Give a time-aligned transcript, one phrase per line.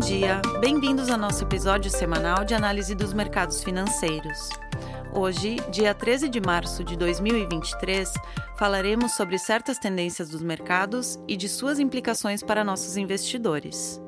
[0.00, 4.48] dia, bem-vindos ao nosso episódio semanal de análise dos mercados financeiros.
[5.12, 8.10] Hoje, dia 13 de março de 2023,
[8.56, 14.00] falaremos sobre certas tendências dos mercados e de suas implicações para nossos investidores.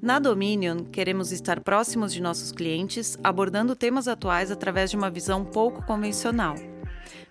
[0.00, 5.44] Na Dominion, queremos estar próximos de nossos clientes, abordando temas atuais através de uma visão
[5.44, 6.54] pouco convencional.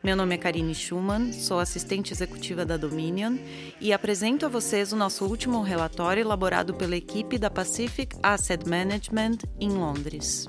[0.08, 3.36] Meu nome é Karine Schumann, sou assistente executiva da Dominion
[3.82, 9.40] e apresento a vocês o nosso último relatório elaborado pela equipe da Pacific Asset Management
[9.59, 10.48] em Londres.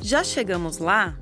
[0.00, 1.18] Já chegamos lá?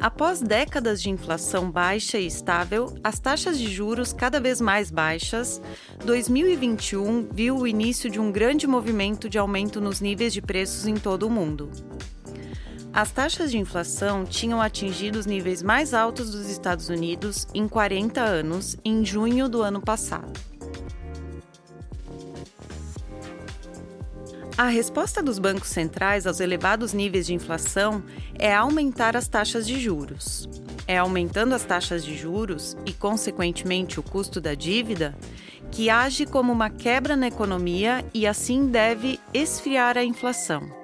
[0.00, 5.60] Após décadas de inflação baixa e estável, as taxas de juros cada vez mais baixas,
[6.04, 10.94] 2021 viu o início de um grande movimento de aumento nos níveis de preços em
[10.94, 11.68] todo o mundo.
[12.92, 18.20] As taxas de inflação tinham atingido os níveis mais altos dos Estados Unidos em 40
[18.20, 20.32] anos em junho do ano passado.
[24.56, 28.02] A resposta dos bancos centrais aos elevados níveis de inflação
[28.36, 30.48] é aumentar as taxas de juros.
[30.84, 35.16] É aumentando as taxas de juros e, consequentemente, o custo da dívida
[35.70, 40.77] que age como uma quebra na economia e assim deve esfriar a inflação.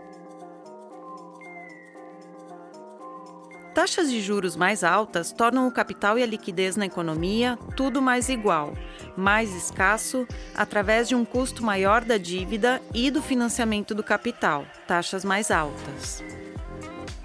[3.74, 8.28] Taxas de juros mais altas tornam o capital e a liquidez na economia tudo mais
[8.28, 8.72] igual,
[9.16, 15.24] mais escasso, através de um custo maior da dívida e do financiamento do capital, taxas
[15.24, 16.22] mais altas.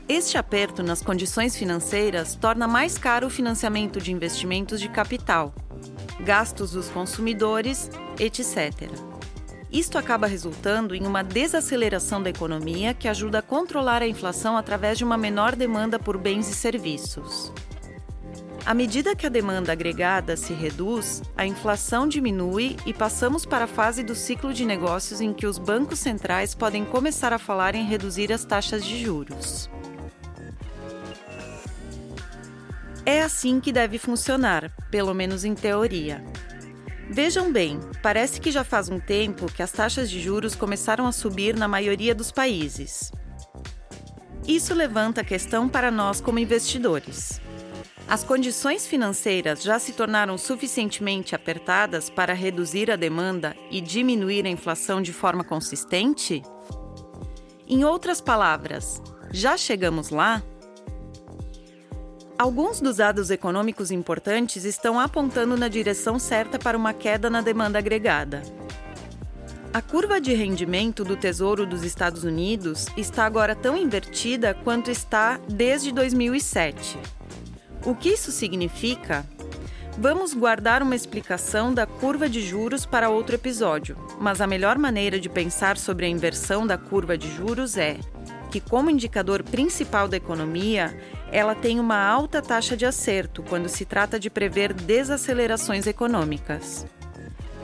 [0.08, 5.54] Este aperto nas condições financeiras torna mais caro o financiamento de investimentos de capital,
[6.22, 9.09] gastos dos consumidores, etc.
[9.72, 14.98] Isto acaba resultando em uma desaceleração da economia que ajuda a controlar a inflação através
[14.98, 17.54] de uma menor demanda por bens e serviços.
[18.66, 23.68] À medida que a demanda agregada se reduz, a inflação diminui e passamos para a
[23.68, 27.86] fase do ciclo de negócios em que os bancos centrais podem começar a falar em
[27.86, 29.70] reduzir as taxas de juros.
[33.06, 36.24] É assim que deve funcionar, pelo menos em teoria.
[37.12, 41.12] Vejam bem, parece que já faz um tempo que as taxas de juros começaram a
[41.12, 43.12] subir na maioria dos países.
[44.48, 47.42] Isso levanta a questão para nós como investidores.
[48.08, 54.50] As condições financeiras já se tornaram suficientemente apertadas para reduzir a demanda e diminuir a
[54.50, 56.44] inflação de forma consistente?
[57.68, 60.44] Em outras palavras, já chegamos lá?
[62.40, 67.80] Alguns dos dados econômicos importantes estão apontando na direção certa para uma queda na demanda
[67.80, 68.42] agregada.
[69.74, 75.38] A curva de rendimento do Tesouro dos Estados Unidos está agora tão invertida quanto está
[75.50, 76.98] desde 2007.
[77.86, 79.26] O que isso significa?
[79.98, 85.20] Vamos guardar uma explicação da curva de juros para outro episódio, mas a melhor maneira
[85.20, 88.00] de pensar sobre a inversão da curva de juros é
[88.50, 90.98] que, como indicador principal da economia,
[91.32, 96.86] ela tem uma alta taxa de acerto quando se trata de prever desacelerações econômicas.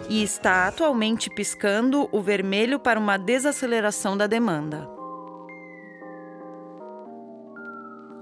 [0.07, 4.87] E está atualmente piscando o vermelho para uma desaceleração da demanda.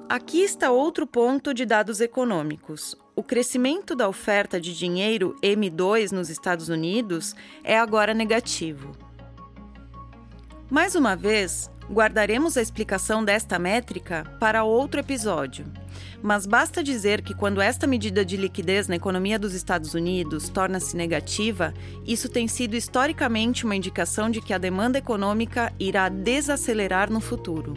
[0.08, 2.96] Aqui está outro ponto de dados econômicos.
[3.16, 8.92] O crescimento da oferta de dinheiro M2 nos Estados Unidos é agora negativo.
[10.70, 15.64] Mais uma vez, Guardaremos a explicação desta métrica para outro episódio.
[16.24, 20.98] Mas basta dizer que quando esta medida de liquidez na economia dos Estados Unidos torna-se
[20.98, 21.72] negativa,
[22.04, 27.76] isso tem sido historicamente uma indicação de que a demanda econômica irá desacelerar no futuro.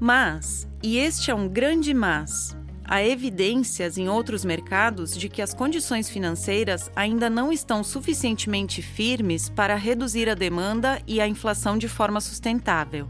[0.00, 2.56] Mas, e este é um grande mas,
[2.88, 9.48] Há evidências em outros mercados de que as condições financeiras ainda não estão suficientemente firmes
[9.48, 13.08] para reduzir a demanda e a inflação de forma sustentável.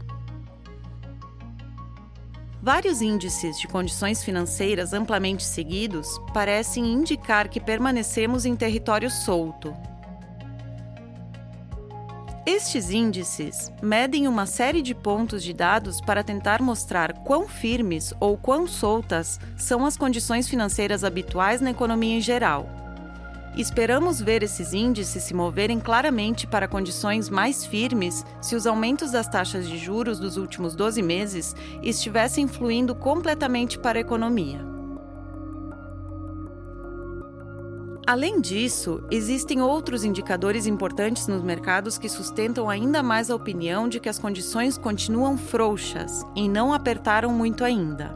[2.59, 9.75] Vários índices de condições financeiras amplamente seguidos parecem indicar que permanecemos em território solto,
[12.47, 18.37] estes índices medem uma série de pontos de dados para tentar mostrar quão firmes ou
[18.37, 22.65] quão soltas são as condições financeiras habituais na economia em geral.
[23.57, 29.27] Esperamos ver esses índices se moverem claramente para condições mais firmes se os aumentos das
[29.27, 31.53] taxas de juros dos últimos 12 meses
[31.83, 34.76] estivessem fluindo completamente para a economia.
[38.07, 43.99] Além disso, existem outros indicadores importantes nos mercados que sustentam ainda mais a opinião de
[43.99, 48.15] que as condições continuam frouxas e não apertaram muito ainda.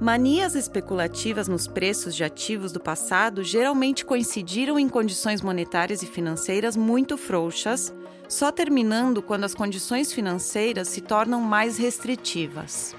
[0.00, 6.76] Manias especulativas nos preços de ativos do passado geralmente coincidiram em condições monetárias e financeiras
[6.76, 7.94] muito frouxas,
[8.28, 12.96] só terminando quando as condições financeiras se tornam mais restritivas.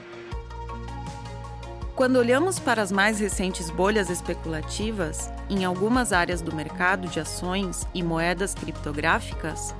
[1.93, 7.87] Quando olhamos para as mais recentes bolhas especulativas, em algumas áreas do mercado de ações
[7.93, 9.73] e moedas criptográficas,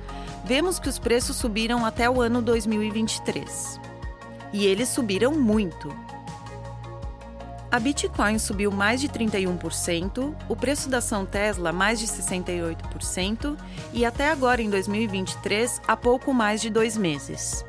[0.44, 3.80] vemos que os preços subiram até o ano 2023.
[4.52, 5.94] E eles subiram muito.
[7.70, 13.58] A Bitcoin subiu mais de 31%, o preço da ação Tesla mais de 68%
[13.92, 17.66] e até agora em 2023 há pouco mais de dois meses.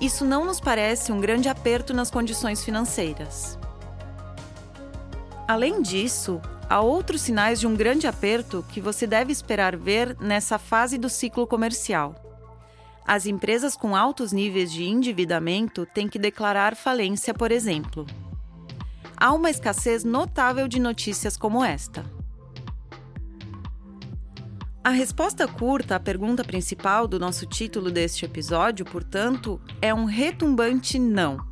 [0.00, 3.58] Isso não nos parece um grande aperto nas condições financeiras.
[5.46, 10.58] Além disso, há outros sinais de um grande aperto que você deve esperar ver nessa
[10.58, 12.14] fase do ciclo comercial.
[13.06, 18.06] As empresas com altos níveis de endividamento têm que declarar falência, por exemplo
[19.20, 22.04] há uma escassez notável de notícias como esta.
[24.82, 30.98] A resposta curta à pergunta principal do nosso título deste episódio, portanto, é um retumbante
[30.98, 31.44] não.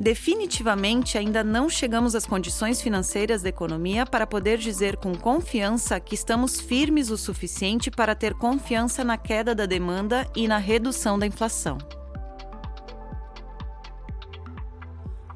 [0.00, 6.14] Definitivamente ainda não chegamos às condições financeiras da economia para poder dizer com confiança que
[6.14, 11.26] estamos firmes o suficiente para ter confiança na queda da demanda e na redução da
[11.26, 11.78] inflação.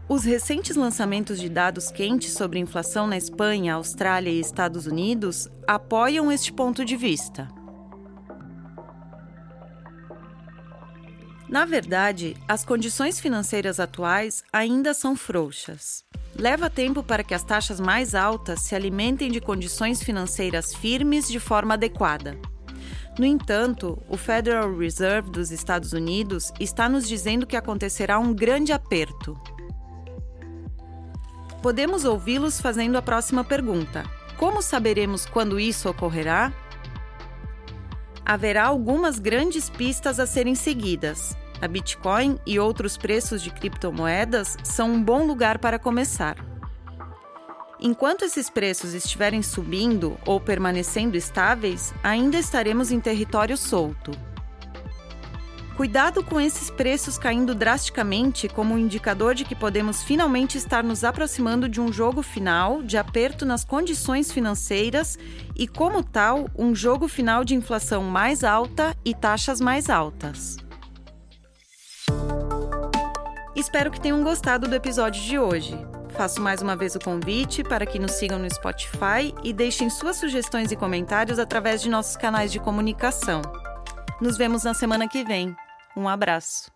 [0.09, 6.31] Os recentes lançamentos de dados quentes sobre inflação na Espanha, Austrália e Estados Unidos apoiam
[6.31, 7.49] este ponto de vista.
[11.53, 16.03] Na verdade, as condições financeiras atuais ainda são frouxas.
[16.35, 21.39] Leva tempo para que as taxas mais altas se alimentem de condições financeiras firmes de
[21.39, 22.39] forma adequada.
[23.19, 28.73] No entanto, o Federal Reserve dos Estados Unidos está nos dizendo que acontecerá um grande
[28.73, 29.39] aperto,
[31.61, 34.05] podemos ouvi-los fazendo a próxima pergunta:
[34.39, 36.51] Como saberemos quando isso ocorrerá?
[38.25, 41.37] Haverá algumas grandes pistas a serem seguidas.
[41.63, 46.35] A Bitcoin e outros preços de criptomoedas são um bom lugar para começar.
[47.79, 54.11] Enquanto esses preços estiverem subindo ou permanecendo estáveis, ainda estaremos em território solto.
[55.77, 61.05] Cuidado com esses preços caindo drasticamente como um indicador de que podemos finalmente estar nos
[61.05, 65.17] aproximando de um jogo final de aperto nas condições financeiras
[65.57, 70.62] e, como tal, um jogo final de inflação mais alta e taxas mais altas.
[73.63, 75.79] Espero que tenham gostado do episódio de hoje.
[76.17, 80.17] Faço mais uma vez o convite para que nos sigam no Spotify e deixem suas
[80.17, 83.41] sugestões e comentários através de nossos canais de comunicação.
[84.21, 85.55] Nos vemos na semana que vem.
[85.97, 86.73] Um abraço.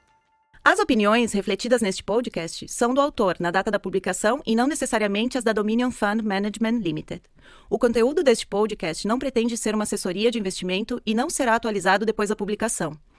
[0.65, 5.37] As opiniões refletidas neste podcast são do autor na data da publicação e não necessariamente
[5.37, 7.23] as da Dominion Fund Management Limited.
[7.69, 12.07] O conteúdo deste podcast não pretende ser uma assessoria de investimento e não será atualizado
[12.07, 12.97] depois da publicação.